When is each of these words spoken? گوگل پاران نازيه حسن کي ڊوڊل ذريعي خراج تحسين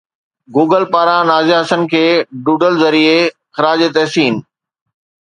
گوگل 0.55 0.83
پاران 0.91 1.21
نازيه 1.29 1.57
حسن 1.61 1.81
کي 1.91 2.03
ڊوڊل 2.45 2.73
ذريعي 2.83 3.19
خراج 3.55 3.81
تحسين 3.95 4.33